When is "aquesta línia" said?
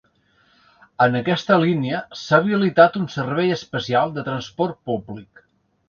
1.19-2.01